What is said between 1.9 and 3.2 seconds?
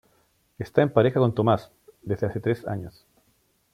desde hace tres años.